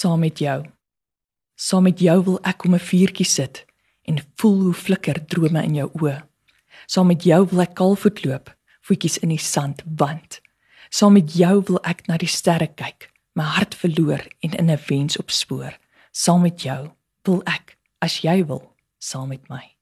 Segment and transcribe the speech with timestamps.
[0.00, 0.64] saam met jou.
[1.54, 3.66] Saam met jou wil ek om 'n vuurtjie sit
[4.08, 6.22] en voel hoe flikker drome in jou oë.
[6.86, 10.40] Saam met jou wil ek kaalvoet loop, voetjies in die sand wand.
[10.90, 14.80] Saam met jou wil ek na die sterre kyk, my hart verloor en in 'n
[14.88, 15.78] wens opspoor.
[16.12, 16.90] Saam met jou
[17.22, 19.79] wil ek, as jy wil, saam met my.